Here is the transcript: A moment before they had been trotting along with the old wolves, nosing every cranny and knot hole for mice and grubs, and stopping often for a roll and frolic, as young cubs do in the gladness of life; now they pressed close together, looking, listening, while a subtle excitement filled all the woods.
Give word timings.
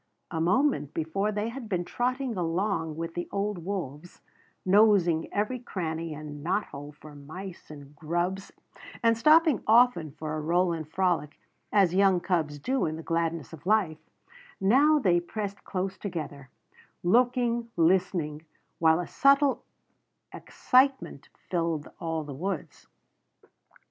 A 0.31 0.41
moment 0.41 0.95
before 0.95 1.31
they 1.31 1.49
had 1.49 1.69
been 1.69 1.85
trotting 1.85 2.35
along 2.35 2.95
with 2.97 3.13
the 3.13 3.29
old 3.31 3.63
wolves, 3.63 4.19
nosing 4.65 5.31
every 5.31 5.59
cranny 5.59 6.11
and 6.15 6.43
knot 6.43 6.65
hole 6.65 6.91
for 6.91 7.13
mice 7.13 7.69
and 7.69 7.95
grubs, 7.95 8.51
and 9.03 9.15
stopping 9.15 9.61
often 9.67 10.09
for 10.13 10.33
a 10.35 10.41
roll 10.41 10.73
and 10.73 10.89
frolic, 10.91 11.39
as 11.71 11.93
young 11.93 12.19
cubs 12.19 12.57
do 12.57 12.87
in 12.87 12.95
the 12.95 13.03
gladness 13.03 13.53
of 13.53 13.67
life; 13.67 13.99
now 14.59 14.97
they 14.97 15.19
pressed 15.19 15.63
close 15.65 15.99
together, 15.99 16.49
looking, 17.03 17.69
listening, 17.77 18.43
while 18.79 18.99
a 18.99 19.05
subtle 19.05 19.63
excitement 20.33 21.29
filled 21.47 21.91
all 21.99 22.23
the 22.23 22.33
woods. 22.33 22.87